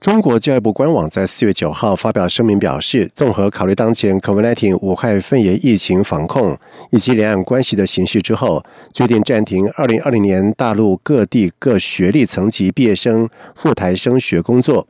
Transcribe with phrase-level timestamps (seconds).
[0.00, 6.56] 中国教育部官网在四月九号发表声明表示，综合考虑当前 COVID-19 武汉肺炎疫情防控
[6.90, 14.86] 以及两岸关系的形势之后，决定暂停二零二零年大陆各地各学历层级毕业生赴台升学工作。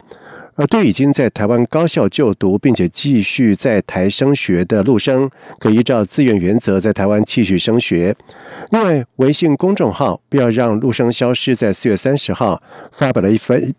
[0.56, 8.14] 而对已经在台湾高校就读并且继续在台升学的陆生，可依照自愿原则在台湾继续升学。
[8.70, 13.74] 另外，微信公众号“不要让陆生消失”在四月三十号发表了一份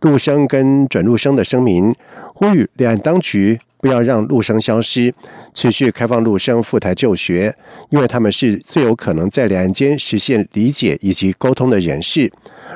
[0.00, 1.94] 入生跟转录生的声明，
[2.34, 5.12] 呼吁两岸当局不要让陆生消失，
[5.54, 7.54] 持续开放陆生赴台就学，
[7.88, 12.30] 因为他们是最有可能在两岸间实现理解以及沟通的人士。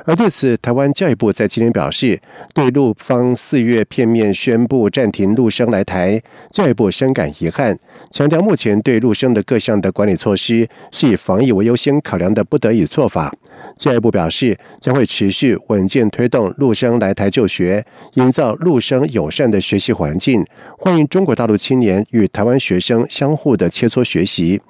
[0.05, 2.21] 而对此，台湾教育部在今天表示，
[2.53, 7.79] 对陆方四月片面宣布暂停陆生来台，教育部深感遗憾，
[8.11, 13.33] 强调目前对陆生的各项的管理措施是以防疫为优先考量的不得已做法。
[13.77, 20.45] 教育部表示，将会持续稳健推动陆生来台就学，营造陆生友善的学习环境，
[20.79, 24.61] 欢令中国大陆青年与台湾学生相互的切磋学习。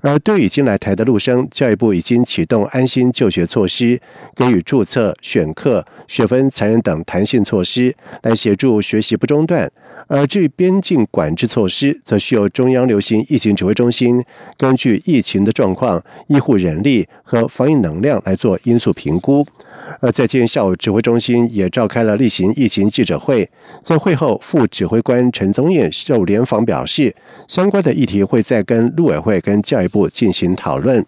[0.00, 4.00] 而对已经来台的陆生，教育部已经启动安心就学措施，
[4.34, 9.70] 给予注册、选课、学分裁员等弹性措施，来协助学习不中断。
[10.06, 14.24] 而至于边境管制措施，则需由中央流行疫情指挥中心
[14.56, 19.46] 根据疫情的状况、医护人力和防疫能量来做因素评估。
[20.00, 23.48] 而在今天下午，指挥中心也召开了例行疫情记者会。
[23.82, 27.14] 在会后，副指挥官陈宗彦受联访表示，
[27.46, 31.04] 相关的议题会再跟陆委会跟教育部进行讨论。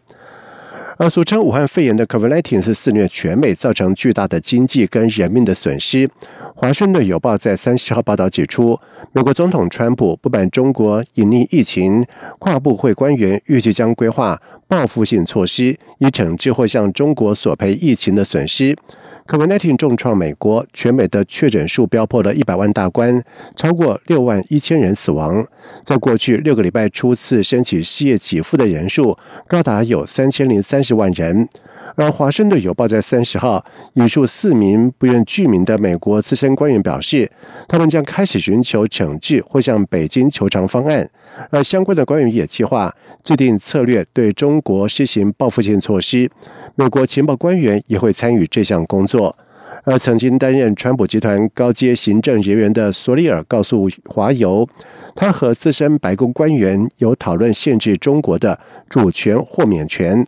[0.96, 6.10] 而俗称武汉肺炎的 COVID-19 是肆虐全美，造成巨大的经济跟人命的损失。
[6.54, 8.78] 华盛顿邮报在三十号报道指出，
[9.12, 12.04] 美国总统川普不满中国隐匿疫情，
[12.38, 14.38] 跨部会官员预计将规划
[14.70, 18.76] 报复性措施，以惩治或向中国索赔疫情的损失。
[19.26, 23.20] COVID-19 重创美国，全美的确诊数飙破了一百万大关，
[23.56, 25.44] 超过六万一千人死亡。
[25.84, 29.16] 在过去六个礼拜初次申请失业给付的人数
[29.48, 31.48] 高达有三千零三十万人。
[31.96, 33.64] 而华盛顿邮报在三十号
[33.94, 37.30] 引述四名不愿具名的美国资深官员表示，
[37.66, 41.10] 他们将开始寻求惩治或向北京求偿方案。
[41.50, 46.30] 而相关的官员也计划制定策略对中国实行报复性措施。
[46.74, 49.36] 美国情报官员也会参与这项工作。
[49.84, 54.68] 而曾经担任川普集团高阶行政人员的索里尔告诉华邮，
[55.14, 58.58] 他和资深白宫官员有讨论限制中国的
[58.90, 60.22] 主权豁免权。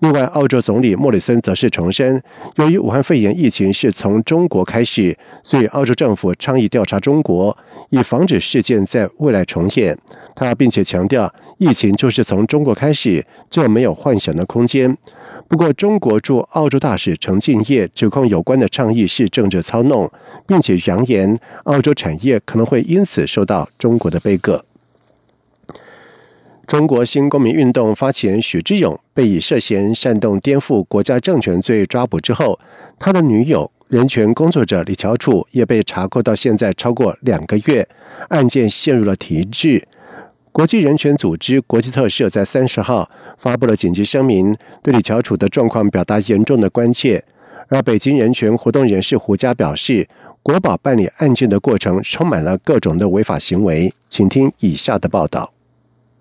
[0.00, 2.22] 另外，澳洲总理莫里森则是重申，
[2.56, 7.56] 由于武汉肺炎疫情是从中国开始，所以澳洲政府倡议调查中国，
[7.90, 9.96] 以防止事件在未来重演。
[10.34, 14.96] 他并且强调，疫情就是从中国开始，这没有幻想的空间。
[15.46, 20.10] 不过，中国驻澳洲大使程敬业指控有关的倡议是政治操弄，
[20.46, 24.64] 并且扬言澳洲产业可能会因此受到中国的背戈。
[26.70, 32.60] 中国新公民运动发起人许志勇被以涉嫌煽动颠覆国家政权罪抓捕之后，
[32.96, 37.88] 他的女友人权工作者李乔楚也被查扣到现在超过两个月，
[38.28, 39.84] 案件陷入了停滞。
[40.52, 47.24] 国际人权组织国际特赦在三十号发布了紧急声明，对李乔楚的状况表达严重的关切。
[47.66, 50.06] 而北京人权活动人士胡佳表示，
[50.40, 53.92] 国宝办理案件的过程充满了各种的违法行为。
[54.08, 55.52] 请听以下的报道。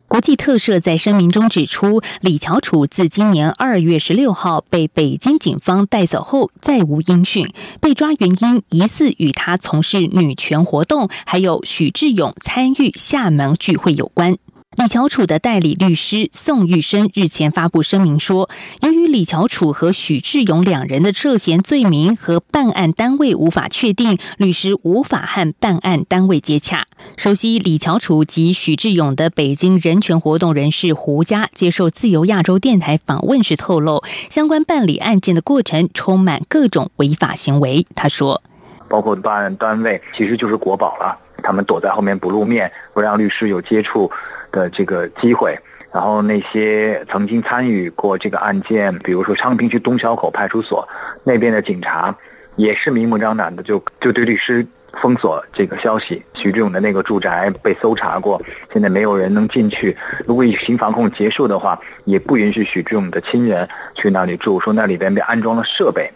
[0.09, 7.47] 国际特赦在声明中指出，李乔楚自今年二月十六号被北京警方带走后，再无音讯。
[7.79, 14.35] 被抓原因疑似与他从事女权活动，还有许志勇参与厦门聚会有关。
[14.77, 18.49] 李乔楚的代理律师宋玉生日前发布声明说，
[18.81, 26.85] 由于李乔楚和许志勇两人的涉嫌罪名和办案单位无法确定，律师无法和办案单位接洽。
[27.17, 37.87] 熟悉李乔楚及许志勇的北京人权活动人士胡佳接受自由亚洲电台访问时透露，相关办理案件的过程充满各种违法行为。
[37.95, 38.41] 他说，
[38.87, 44.09] 包括办案单位其实就是国宝了，他们躲在后面不露面，不让律师有接触。
[44.51, 45.57] 的这个机会，
[45.91, 50.87] 然后那些曾经参与过这个案件，比如说昌平区东小口派出所
[51.23, 52.15] 那边的警察，
[52.55, 56.23] 也是明目张胆的就就对律师封锁这个消息。
[56.33, 58.41] 许志勇的那个住宅被搜查过，
[58.73, 59.95] 现在没有人能进去。
[60.25, 66.11] 如果疫情防控结束的话，也不允许许志勇的亲人去那里住，说那里边被安装了设备。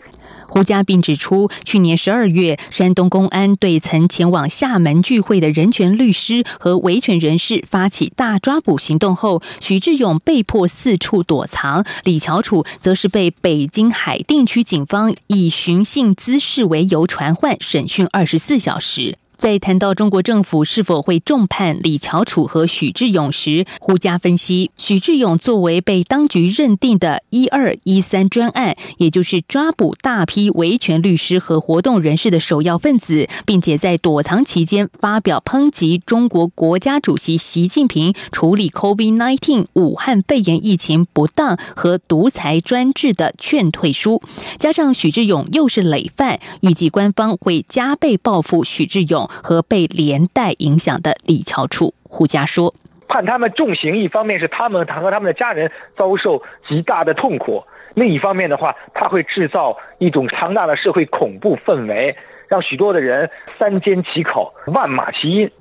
[0.53, 19.17] 胡家并指出，去年十二月，山东公安对曾前往厦门聚会的人权律师和维权人士发起大抓捕行动后，徐志勇被迫四处躲藏，李乔楚则是被北京海淀区警方以寻衅滋事为由传唤审讯二十四小时。
[19.43, 44.21] 在谈到中国政府是否会重判李乔楚和许志勇时，胡佳分析，许志勇作为被当局认定的一二一三专案，也就是抓捕大批维权律师和活动人士的首要分子，并且在躲藏期间发表抨击中国国家主席习近平处理 COVID-19 武汉肺炎疫情不当和独裁专制的劝退书，
[44.57, 49.29] 加上许志勇又是累犯，预计官方会加倍报复许志勇。
[49.41, 52.73] 和被连带影响的李翘楚，胡佳说
[53.07, 57.63] ：“判他们重刑，一方面是他们他和他们的家人遭受极大的痛苦，
[57.95, 62.15] 另一方面的话，他会制造一种庞大的社会恐怖氛围，
[62.47, 65.51] 让许多的人三缄其口，万马齐喑。”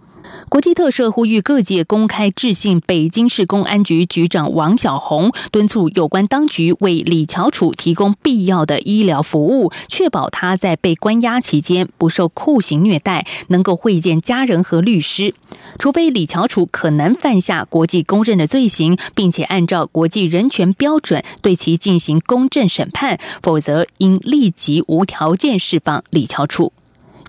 [0.49, 15.35] 国际特赦呼吁各界公开致信北京市公安局局长王小红，敦促有关当局为李乔楚提供必要的医疗服务，确保他在被关押期间不受酷刑虐待，能够会见家人和律师。
[15.79, 26.73] 除非李乔楚可能犯下国际公认的罪行，并且按照国际人权标准对其进行公正审判，否则应立即无条件释放李乔楚。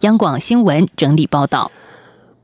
[0.02, 1.72] 央广新闻整理报道。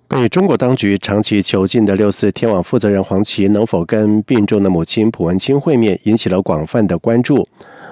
[0.09, 7.47] 被中国当局长期囚禁的六四天网负责人黄琦能否跟病重的母亲蒲文清会面，引起了广泛的关注。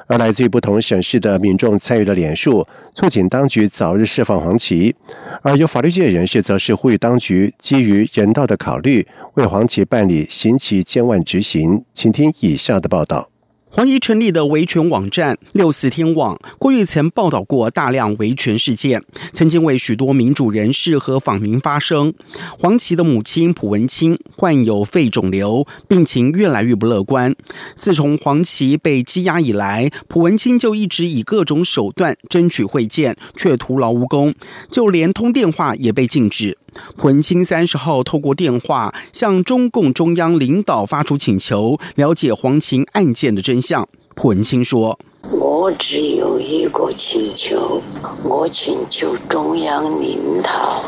[0.08, 2.66] 而来自于不同省市的民众参与了联署，
[2.96, 4.96] 促请当局早日释放黄琦。
[5.44, 9.06] 而有法律界人士则是呼吁当局基于人道的考虑，
[9.36, 11.84] 为黄琦办理刑期监万执行。
[11.94, 13.30] 请听以下的报道。
[13.78, 19.04] 黄怡成立的维权网站六四天网，过去曾报道过大量维权事件，
[19.34, 22.12] 曾经为许多民主人士和访民发声。
[22.58, 27.36] 黄琦的母亲蒲文清患有肺肿瘤，病情越来越不乐观。
[27.76, 34.34] 自从黄琦被羁押以来，蒲文清就一直以各种手段争取会见，却徒劳无功，
[34.72, 36.58] 就连通电话也被禁止。
[36.96, 43.88] 朴文清三十号透过电话向中共中央领导发出请求，了解黄琴案件的真相。
[44.16, 44.98] 朴文清说
[45.30, 47.82] ：“我只有一个请求，
[48.24, 50.84] 我请求中央领导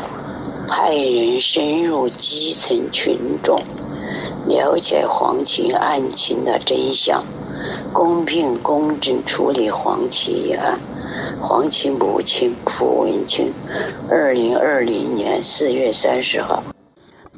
[0.68, 3.56] 派人深入基层群众，
[4.48, 7.22] 了解黄琴案情的真相，
[7.92, 10.78] 公平公正处理黄琴一案。”
[11.40, 13.52] 黄芩母亲蒲文清，
[14.10, 16.62] 二零二零年四月三十号。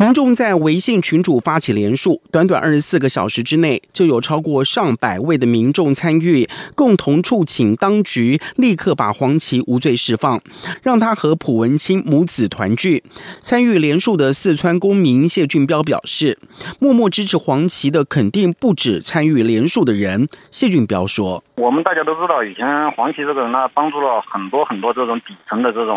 [0.03, 10.43] 民众在微信群主发起连署，短短二十四个小时之内，就有超过上百位的民众参与，共同促请当局立刻把黄琦无罪释放，
[10.83, 13.05] 让他和朴文清母子团聚。
[13.39, 16.37] 参与连署的四川公民谢俊彪表示，
[16.81, 20.27] 默默支持黄琦的肯定不止参与连署的人。
[20.51, 25.97] 谢俊彪说：“我们大家都知道，以前黄琦这个人呢，帮助了很多很多这种底层的这种。”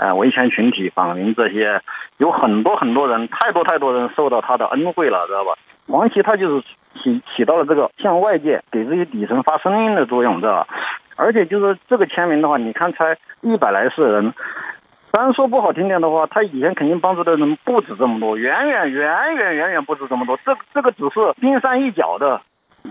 [0.00, 1.82] 呃，维权群体、访民这些，
[2.16, 5.52] 有很多很多人，太多太多人受到他的恩惠了，知道吧？
[5.88, 6.64] 黄琦他就是
[6.94, 10.68] 起起到了这个向外界给这些底层发声音的作用，知道吧？
[11.16, 14.32] 而且就是这个签名的话，你看才一百来世人，
[15.12, 20.38] 咱说不好听点的话，他以前肯定帮助的人不止这么多，远远远远远远不止这么多。
[20.46, 22.40] 这这个只是冰山一角的，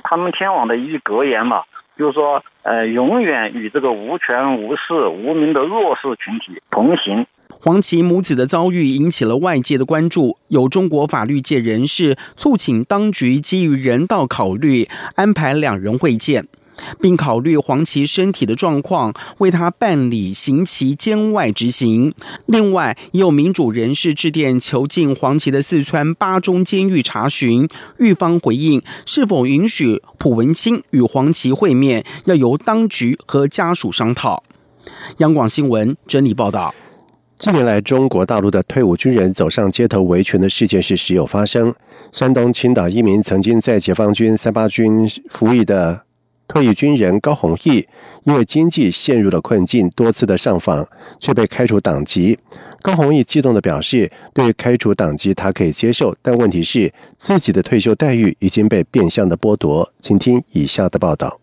[0.04, 1.64] 他们天网的一句格言嘛。
[2.00, 7.26] 就是说，呃，永远与这个无权无势无名的弱势群体同行。
[7.50, 16.48] 黄琦母子的遭遇引起了外界的关注，有中国法律界人士促请当局基于人道考虑，安排两人会见。
[17.02, 22.14] 并考虑黄琦身体的状况，为他办理刑期监外执行。
[22.46, 27.68] 另外，也有民主人士致电囚禁黄琦的四川巴中监狱查询，
[27.98, 34.44] 狱方回应是否允许蒲文清与黄琦会面，要由当局和家属商讨。
[35.18, 36.74] 央广新闻整理报道：
[37.38, 41.74] 近年来，中国大陆的退伍军人走上街头维权的事件是时有发生。
[42.12, 46.09] 山东青岛一名曾经在解放军三八军服役的。
[46.50, 47.86] 退役军人高宏毅
[48.24, 50.86] 因为经济陷入了困境，多次的上访
[51.20, 52.38] 却被开除党籍。
[52.82, 61.40] 高宏毅激动的表示：“对于开除党籍，他可以接受，但问题是自己的退休待遇已经被变相的剥夺。”请听以下的报道。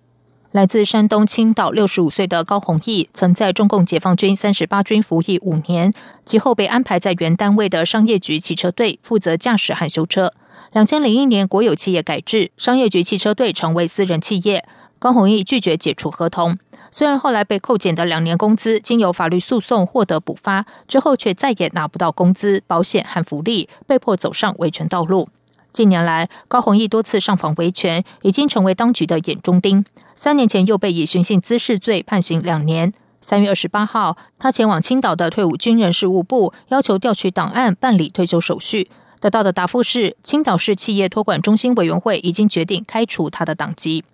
[0.51, 5.93] 来自山东青岛六十五岁的高宏义，曾在中共解放军三十八军服役五年，
[6.25, 10.33] 其后被安排在原单位的商业局汽车队，负责驾驶和修车。
[10.73, 14.65] 两千零一年国有企业改制，商业局汽车队成为私人企业。
[14.99, 16.59] 高宏义拒绝解除合同，
[16.91, 25.29] 虽然后来被扣减的两年工资经由法律诉讼获得补发，之后却再也拿不到工资、保险和福利，被迫走上维权道路。
[25.73, 29.85] 近年来，高宏义多次上访维权，已经成为当局的眼中钉。
[30.15, 32.95] 三年前又被以寻衅滋事罪判刑两年。
[33.21, 38.89] 三月二十八号，他前往青岛的退伍军人事务部，要求调取档案办理退休手续。
[39.21, 44.05] 得到的答复是，青岛市企业托管中心委员会已经决定开除他的党籍。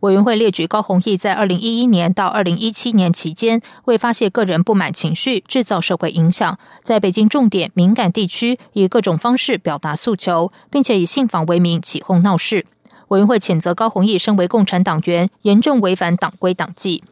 [0.00, 12.66] 委员会列举高宏义在二零一一年到二零一七年期间，为发泄个人不满情绪、制造社会影响，在北京重点敏感地区以各种方式表达诉求，并且以信访为名起哄闹事。
[13.08, 17.02] 委员会谴责高宏义身为共产党员，严重违反党规党纪。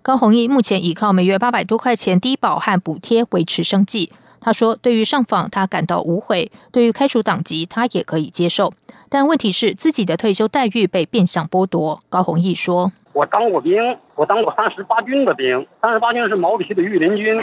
[0.00, 4.10] 高宏义目前依靠每月八百多块钱低保和补贴维持生计。
[4.44, 8.72] 他说：“对于上访，他感到无悔；对于开除党籍，他也可以接受。
[9.08, 15.64] 但问题是，自己的退休待遇被变相剥夺。”高宏义说：“我当过兵，我当过三十八军的兵。
[15.80, 17.40] 三十八军是毛主席的御林军，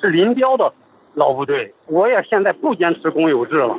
[0.00, 0.72] 是林彪的
[1.12, 1.74] 老部队。
[1.86, 3.76] 我也现在不坚持公有制了，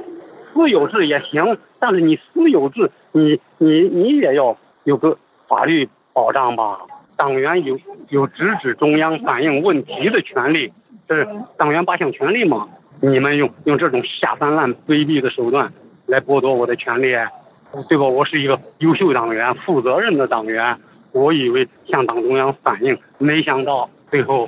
[0.54, 1.58] 私有制也行。
[1.80, 5.18] 但是你私有制，你你你也要有个
[5.48, 6.78] 法律保障吧？
[7.16, 7.80] 党员有
[8.10, 10.72] 有直指中央、反映问题的权利。”
[11.08, 11.28] 这是
[11.58, 12.68] 党员八项权利嘛？
[13.02, 15.74] 你们用用这种下三滥、卑鄙的手段
[16.06, 17.14] 来剥夺我的权利，
[17.90, 18.06] 对吧？
[18.06, 20.78] 我是一个优秀党员、负责任的党员，
[21.12, 24.48] 我以为向党中央反映，没想到最后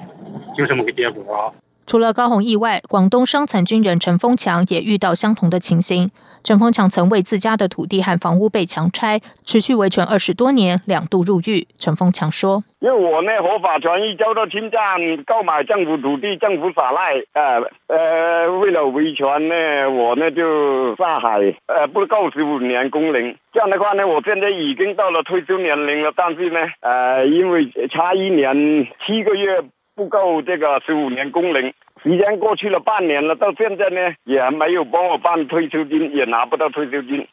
[0.58, 1.54] 就这么个结果。
[1.86, 6.10] 除了高红意外，广东伤残军人陈峰强也遇到相同的情形。
[6.46, 11.66] 陈峰强曾为自家的土地和房屋被强拆，持续维权二十多年，两度入狱。
[11.80, 23.36] 陈峰强说：“因为我呢合法权益遭到侵占，购买政府土地，政府耍赖，呃呃，为了维权呢，我呢就下海，呃，不够十五年工龄。
[23.52, 29.64] 这样的话呢，我现在已经到了退休年龄了，但是呢，呃，因为差一年七个月。”
[29.98, 31.74] 不够这个十五年工龄，
[32.06, 37.28] 时间过去了半年了，到现在呢也没有帮我办退休金，也拿不到退休金。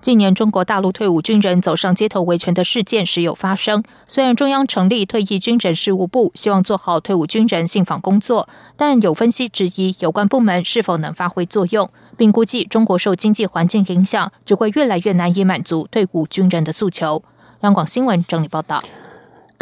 [0.00, 3.82] 近年中国大陆退伍军人走上街头维权的事件时有发生。
[4.06, 17.24] 虽然中央成立退役军人事务部，希望做好退伍军人信访工作，但有分析质疑有关部门是否能发挥作用，并估计中国受经济环境影响，只会越来越难以满足退伍军人的诉求。
[17.62, 18.84] 央广新闻整理报道。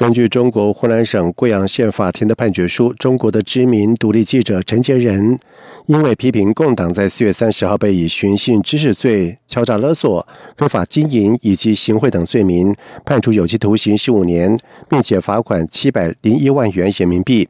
[0.01, 5.39] 根据中国湖南省贵阳县法庭的判决书，中国的知名独立记者陈杰仁，
[5.85, 10.27] 因为批评共党在四月三十号被以寻衅滋事罪敲诈勒索、
[10.57, 17.47] 非法经营以及行贿等罪名，判处有期徒刑十五年，并且罚款七百零一万元人民币。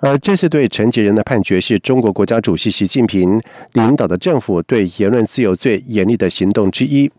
[0.00, 3.40] 而这次对陈杰仁的判决，是中国国家主席习近平
[3.72, 7.10] 领导的政府对言论自由最严厉的行动之一。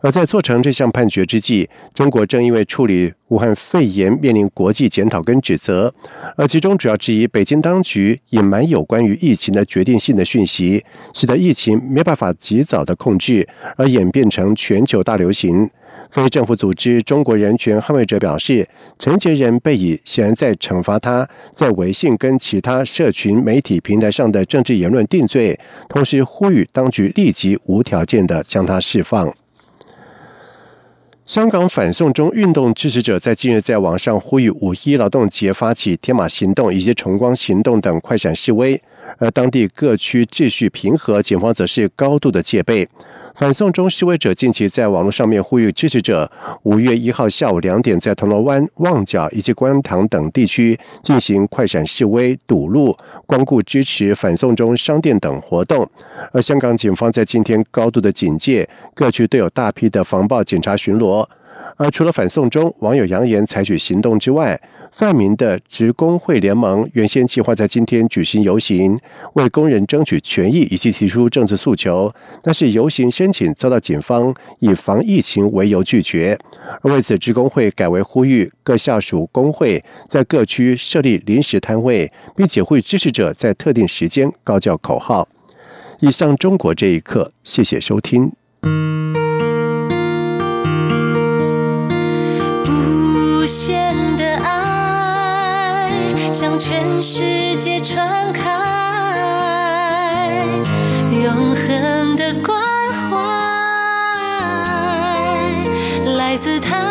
[0.00, 5.92] 而在做成这项判决之际，中国正因为处理武汉肺炎面面临国际检讨跟指责，
[6.36, 15.68] 而其中主要质疑北京当局隐瞒有关于疫情的决定性的讯息，使得疫情没办法及早的控制，而演变成全球大流行。
[16.12, 18.68] 非政府组织中国人权捍卫者表示，
[19.00, 25.58] 陈杰仁被以显然在惩罚他在微信跟其他社群媒体平台上的政治言论定罪，
[25.88, 29.34] 同时呼吁当局立即无条件的将他释放。
[31.30, 38.82] 香港反送中运动支持者在近日在网上呼吁五一劳动节发起天马行动以及崇光行动等快闪示威，
[39.16, 42.88] 而当地各区秩序平和，警方则是高度的戒备。
[43.34, 46.30] 反送中示威者近期在网络上面呼吁支持者，
[46.64, 52.94] 五月一号下午两点在铜锣湾、旺角以及观塘等地区进行快闪示威、堵路、
[53.26, 55.88] 光顾支持反送中商店等活动。
[56.32, 61.26] 而香港警方在今天高度的警戒，各区都有大批的防暴警察巡逻。
[61.76, 64.60] 而除了反送中，网友扬言采取行动之外，
[64.92, 68.98] 泛民的职工会联盟原先计划在今天举行游行，
[69.34, 72.12] 为工人争取权益以及提出政治诉求，
[72.42, 76.38] 但是游行申请遭到警方以防疫情为由拒绝。
[76.82, 85.26] 而为此，职工会改为呼吁各下属工会在各区设立临时摊位，并且会支持者在特定时间高叫口号。
[86.00, 88.32] 以上，中国这一刻，谢谢收听。
[96.40, 98.42] 向全世界传开，
[101.12, 102.58] 永恒的关
[103.10, 103.18] 怀，
[106.16, 106.89] 来自他。